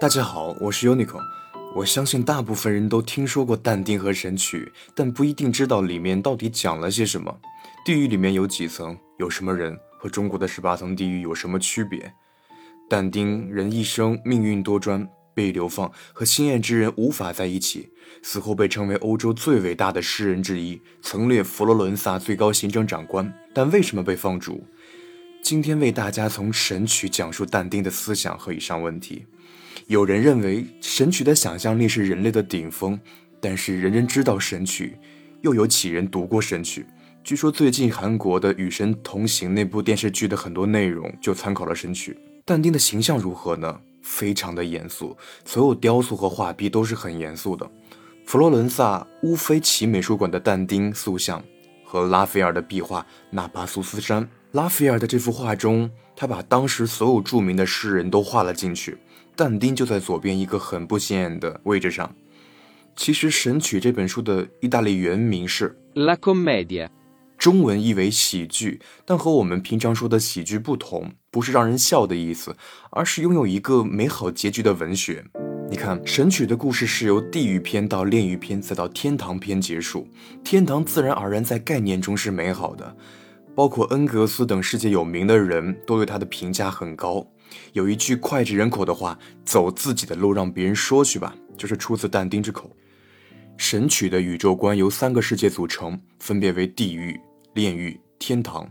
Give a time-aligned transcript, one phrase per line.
[0.00, 1.20] 大家好，我是 Unico。
[1.72, 7.34] 我相信大部分人都听说过但丁和神曲，但不一定知道里面到底讲了些什么。
[7.86, 8.98] 地狱里面有几层？
[9.18, 9.78] 有什么人？
[9.96, 12.12] 和中国的十八层地狱有什么区别？
[12.90, 17.88] 但丁人一生命运多舛，被流放，和心爱之人无法在一起，
[18.20, 23.32] 死后被称为欧洲最伟大的诗人之一，曾列佛罗伦萨最高行政长官。
[23.54, 24.66] 但为什么被放逐？
[25.40, 29.26] 今天为大家从《神曲》讲述但丁的思想和以上问题。
[29.86, 32.98] 有人认为《神曲》的想象力是人类的顶峰，
[33.38, 34.96] 但是人人知道《神曲》，
[35.42, 36.80] 又有几人读过《神曲》？
[37.22, 42.12] 据说最近韩国的《与神同行》那部电视剧的很多内容就参考了《神曲》。
[42.46, 43.78] 但丁的形象如何呢？
[44.00, 47.70] 非常的严肃，所有雕塑和画壁都是很严肃的。
[48.24, 51.44] 佛罗伦萨乌菲齐美术馆的但丁塑像
[51.84, 54.22] 和拉斐尔的壁画《纳帕苏斯山》。
[54.52, 58.96] 拉斐尔的这幅画中，他把当时所有著名的诗人都画了进去，
[59.34, 62.14] 但丁就在左边一个很不显眼的位置上。
[62.96, 66.86] 其实《神曲》这本书的意大利原名是《La Commedia》。
[67.36, 72.56] 中文译为喜剧，但和我们平常说的喜剧不同，不是让人笑的意思，
[72.90, 75.24] 而是拥有一个美好结局的文学。
[75.68, 80.08] 你看，《神曲》的故事是由地狱篇到炼狱篇，再到天堂篇结束。
[80.44, 82.96] 天堂自然而然在概念中是美好的，
[83.54, 87.26] 包括恩格斯等世界有名的人都对他的评价很高。
[87.72, 92.68] 有一句脍炙人口的话：“走自己的路，让别人说去吧。”就是出自但丁之口。
[93.56, 97.20] 《神曲》的宇宙观由三个世界组成，分别为地狱。
[97.54, 98.68] 炼狱、天堂，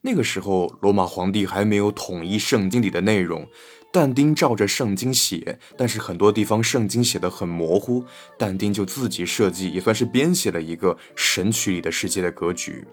[0.00, 3.46] 那个时候罗马皇帝还没有统一圣经里的内容，
[3.92, 8.02] 但丁照着圣经写，但是很多地方圣经写的很模糊，
[8.38, 12.86] 但丁就自己设计，也算是编写了一个神曲里的世界的格局。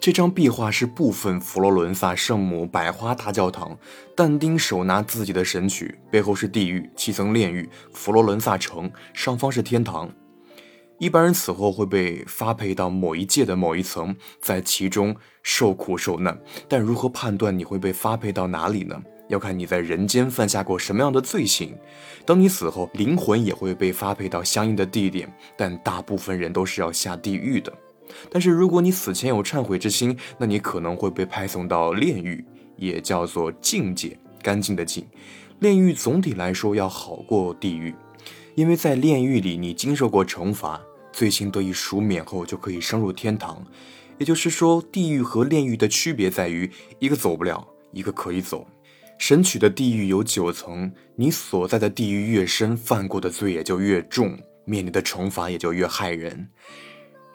[0.00, 3.76] 这张壁画是部分佛罗伦萨圣母百花大教堂，
[4.16, 10.08] 但丁手拿自己的神曲，背后是地狱，七层炼狱，佛罗伦萨城，上方是天堂。
[10.98, 16.40] 一般人死后会被发配到某一界的某一层，在其中受苦受难。
[16.68, 19.02] 但如何判断你会被发配到哪里呢？
[19.28, 21.76] 要看你在人间犯下过什么样的罪行。
[22.24, 27.72] 当你死后，灵魂也会被发配到相应的地点，但大部分人都是要下地狱的。
[28.30, 32.44] 但是如果你死前有忏悔之心，那你可能会被派送到炼狱，
[32.76, 35.06] 也叫做净界，干净的净。
[35.60, 37.94] 炼狱总体来说要好过地狱，
[38.54, 40.80] 因为在炼狱里你经受过惩罚。
[41.10, 43.64] 罪行得以赎免后，就可以升入天堂。
[44.18, 46.70] 也就是说，地狱和炼狱的区别在于，
[47.00, 48.64] 一个走不了，一个可以走。
[49.18, 56.48] 神曲的地狱有九层，你所在的地狱越深，犯过的罪也就越重，面临的惩罚也就越害人。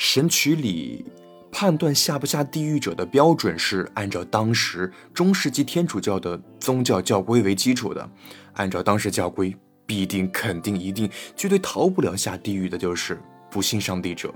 [0.00, 1.04] 神曲里
[1.52, 8.10] 判断下不下地狱者的标准是按照当时中世纪天主教的宗教教规为基础的，
[8.54, 13.20] 按照当时教规，必定、肯定、一定、绝对逃不了下地狱的，就是。
[13.50, 14.32] 不信上帝者，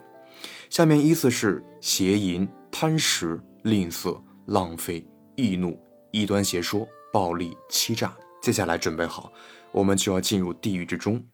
[0.69, 5.03] 下面依次是邪淫、贪食、吝啬、浪费、
[5.35, 8.15] 易怒、异端邪说、暴力、欺诈。
[8.43, 9.33] 接下来准备好，
[9.73, 11.25] 我们就要进入地狱之中。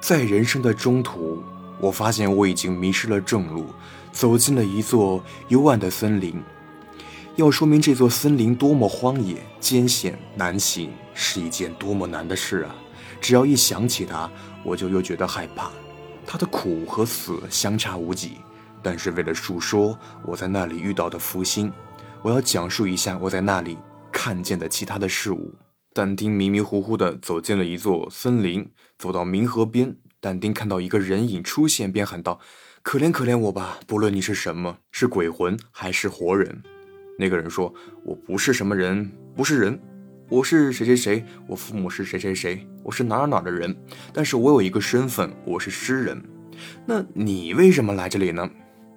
[0.00, 1.40] 在人生的中途，
[1.80, 3.66] 我发现我已经迷失了正路，
[4.12, 6.42] 走进了一座幽暗的森林。
[7.36, 12.74] 要说明这座森林多么荒野、艰险难行，是一件多么难的事啊！
[13.20, 14.30] 只要一想起它，
[14.62, 15.70] 我就又觉得害怕。
[16.26, 18.38] 他的苦和死相差无几，
[18.82, 21.72] 但是为了述说我在那里遇到的福星，
[22.22, 23.76] 我要讲述一下我在那里
[24.12, 25.52] 看见的其他的事物。
[25.92, 32.40] 但丁迷迷糊糊地走进了一座森林，走到冥河边，但丁看到一个人影出现，便喊道
[32.80, 33.78] ：“可怜可怜我吧！
[33.86, 36.62] 不论你是什么，是鬼魂还是活人。”
[37.20, 37.74] 那个人说
[38.06, 39.78] ：“我不是什么人，不是人。”
[40.30, 43.76] 我是谁谁谁，我父母是谁谁谁，我是哪哪的人，
[44.14, 46.18] 但是我有一个身份，我是诗人。
[46.86, 48.48] 那你为什么来这里呢？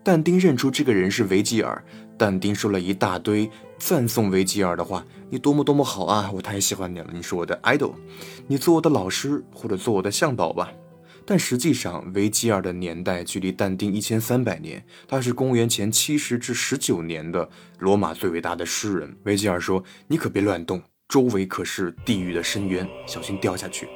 [0.06, 1.84] 但丁认出这个人是维吉尔。
[2.18, 7.96] 但丁说了一大堆赞颂维吉尔的话，你多么多么好啊，我太喜欢你了，你是我的 idol，
[8.48, 10.72] 你做我的老师或者做我的向导吧。
[11.30, 19.14] 但实际上，维吉尔的年代距离但丁一千三百年，他是公元前七十至十九年的罗马最伟大的诗人。
[19.26, 23.90] 维吉尔说：“你可别乱动。”周围可是地狱的深渊，小心掉下去。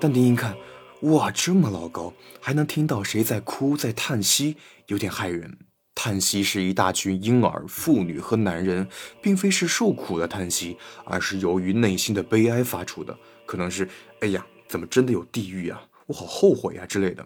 [0.00, 0.56] 但丁一看，
[1.02, 4.56] 哇，这么老高，还能听到谁在哭，在叹息，
[4.86, 5.58] 有点骇人。
[5.94, 8.88] 叹息是一大群婴儿、妇女和男人，
[9.20, 13.14] 并非是受苦的叹息，而是由于内心的悲哀发出的，
[13.44, 13.86] 可能是
[14.20, 15.82] “哎呀，怎么真的有地狱啊？
[16.08, 17.24] 我好后悔啊”之类的，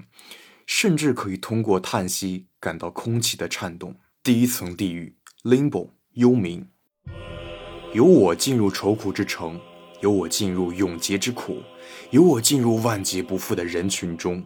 [0.67, 3.96] 甚至可以通过叹息感到空气的颤动。
[4.23, 6.64] 第一层地狱，Limbo，幽冥。
[7.93, 9.61] 由我进入愁苦之城，
[10.00, 11.62] 有我进入永劫之苦，
[12.11, 14.44] 有我进入万劫不复的人群中。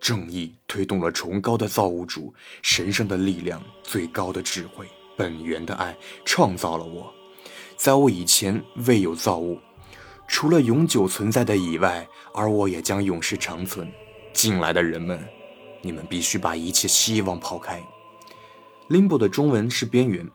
[0.00, 2.32] 正义推动了崇高的造物主，
[2.62, 4.86] 神圣的力量，最高的智慧，
[5.16, 7.12] 本源的爱，创造了我。
[7.76, 9.58] 在我以前未有造物，
[10.28, 13.90] 除了永久存在的以外，而我也将永世长存。
[14.32, 15.18] 进来的人们，
[15.82, 17.82] 你们必须把一切希望抛开。
[18.88, 20.30] Limbo 的中文是边缘，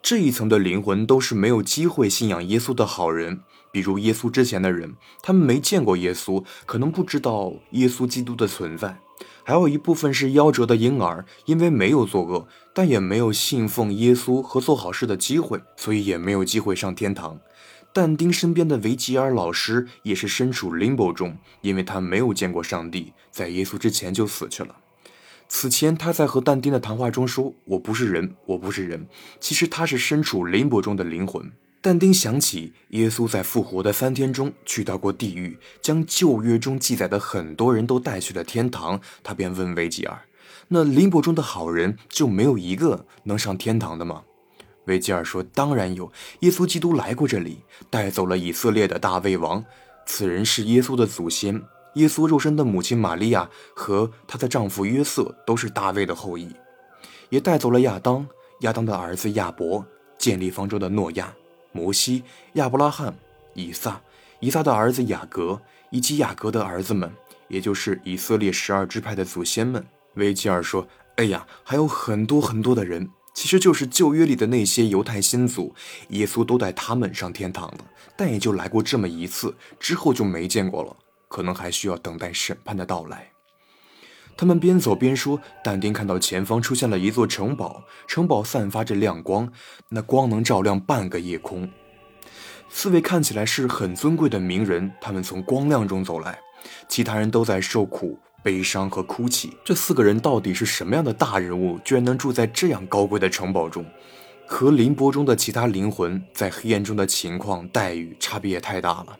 [0.00, 3.40] 这一层的灵魂都是没有机会信仰耶稣的好人。
[3.72, 8.98] 比如耶稣之前的人，他们没见过耶稣，可能不知道耶稣基督的存在。
[9.44, 17.38] 还有一部分是夭折的婴儿，因为没有作恶，但也没有信奉耶稣和做好事的机会，所以也没有机会上天堂。
[17.92, 24.76] 但丁身边的维吉尔老师也是身处 limbo 中，因为他没有见过上帝，在耶稣之前就死去了。
[25.48, 29.08] 此前他在和但丁的谈话中说：“我不是人，我不是人。”
[29.40, 31.50] 其实他是身处 limbo 中的灵魂。
[31.80, 39.00] 但丁想起耶稣在复活的三天中去到过地狱，将旧约中记载的很多人都带去了天堂。
[39.22, 40.20] 他便问维吉尔
[40.68, 44.24] ：“那林伯中的好人就没有一个能上天堂的吗？”
[44.88, 49.64] 维吉尔说：“当然有，耶稣基督来过这里，带走了以色列的大卫王。
[50.04, 51.62] 此人是耶稣的祖先，
[51.94, 56.50] 耶稣肉身的母亲玛利亚和她的丈夫约瑟都是大卫的后裔，
[57.28, 58.26] 也带走了亚当，
[58.60, 59.84] 亚当的儿子亚伯，
[60.16, 61.32] 建立方舟的诺亚。”
[61.70, 62.24] 摩西、
[62.54, 63.14] 亚伯拉罕、
[63.52, 64.00] 以撒、
[64.40, 65.60] 以撒的儿子雅各，
[65.90, 67.12] 以及雅各的儿子们，
[67.46, 69.86] 也就是以色列十二支派的祖先们。
[70.14, 73.08] 维吉尔说：“哎呀，还有很多很多的人，
[73.38, 75.72] 其实就是旧约里的那些犹太先祖，
[76.08, 77.78] 耶稣都带他们上天堂了，
[78.16, 80.96] 但也就来过这么一次，之后就没见过了，
[81.28, 83.30] 可能还需要等待审判的到来。”
[84.36, 89.48] 他们边走边说，但丁看到前方出现了一座城堡，城堡散发着亮光，
[89.90, 91.70] 那光能照亮半个夜空。
[92.68, 96.40] 四位看起来是很尊贵的名人，他们从光亮中走来，
[96.88, 99.52] 其他人都在受苦、悲伤和哭泣。
[99.62, 103.84] 这四个人到底是什么样的大人物，居然能住在这样高贵的城堡中？
[104.46, 109.18] 和林波中的其他灵魂在黑暗中的情况待遇差别也太大了。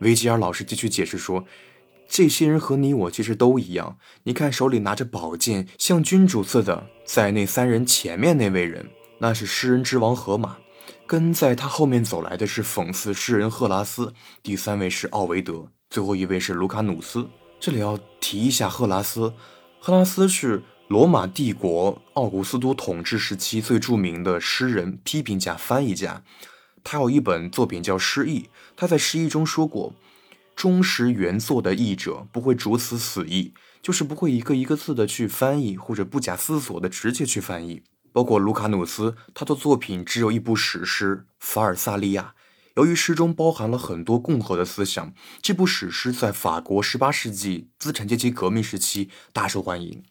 [0.00, 1.44] 维吉尔老师继续解释说。
[2.12, 3.96] 这些人和你我其实都一样。
[4.24, 10.56] 你看，手里拿着宝剑，像君主似的，在那三人前面那位人，那是诗人之王荷马；
[11.06, 14.12] 跟在他后面走来的是讽刺诗人赫拉斯；
[14.42, 17.28] 第三位是奥维德；最后一位是卢卡努斯。
[17.60, 19.34] 这里要提一下赫拉斯，
[19.78, 26.24] 赫拉斯是罗马帝国奥古斯都统治时期最著名的诗人、批评家、翻译家。
[26.82, 28.40] 他有一本作品叫《诗意》，
[28.74, 29.92] 他在《诗意》中说过。
[30.56, 37.82] 忠实原作的译者不会逐词死译，就是不会一个一个字的去翻译，或者不假思索的直接去翻译。
[38.12, 42.34] 包括卢卡努斯，他的作品只有一部史诗《法尔萨利亚》，
[42.80, 45.12] 由于诗中包含了很多共和的思想，
[45.42, 50.02] 这部史诗在法国十八世纪资产阶级革命时期大受欢迎。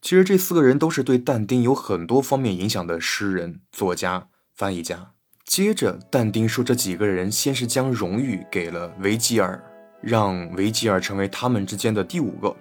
[0.00, 5.12] 其实这四个人都是对但丁有很多方面影响的诗人、作家、翻译家。
[5.44, 9.62] 接着，但丁说，这几个人先是将荣誉给了维吉尔。
[10.00, 12.56] 让维吉尔成为他们之间的第五个，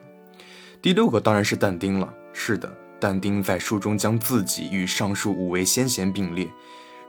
[0.83, 2.13] 第六个当然是但丁了。
[2.31, 6.47] 是的，但丁在书中将自己与上述五位先贤并列。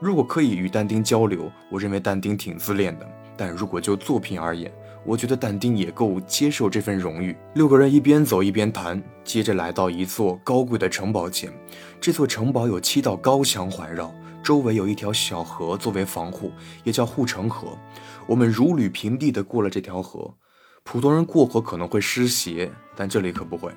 [0.03, 3.09] 如果可以与但丁交流，我认为但丁挺自恋的。
[3.37, 4.69] 但如果就作品而言，
[5.05, 7.33] 我觉得但丁也够接受这份荣誉。
[7.53, 11.49] 六个人一边走一边谈，接着来到一座高贵的城堡前。
[12.01, 14.13] 这座城堡有七道高墙环绕。
[14.43, 16.51] 周围有一条小河作为防护，
[16.83, 17.69] 也叫护城河。
[18.27, 20.29] 我们如履平地地过了这条河。
[20.83, 23.71] 普通人过河可能会湿鞋，但这里可不会。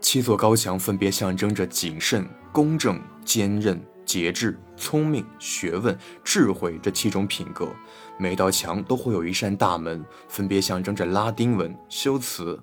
[0.00, 7.68] 七座高墙分别象征着谨慎、公正、坚韧、节制、聪明、学问、智慧这七种品格。
[8.18, 12.60] 每道墙都会有一扇大门，分别象征着拉丁文、修辞、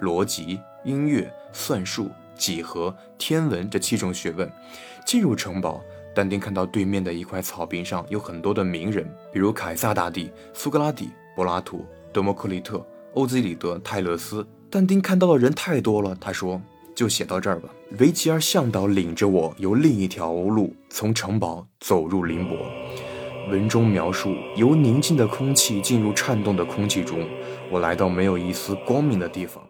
[0.00, 4.50] 逻辑、音乐、算术、几何、天文这七种学问。
[5.06, 5.82] 进入城堡。
[6.14, 14.46] 但丁看到对面的一块草坪上有很多的名人，比如凯撒大帝、苏格拉底、柏拉图、德谟克利特、欧几里得、泰勒斯。
[14.68, 16.60] 但丁看到的人太多了，他说
[16.94, 17.68] ：“就写到这儿吧。”
[17.98, 22.56] 维吉尔向导领着我由另一条路从城堡走入林博。
[23.50, 27.26] 文中描述由宁静的空气进入颤动的空气中，
[27.70, 29.62] 我来到没有一丝光明的地方。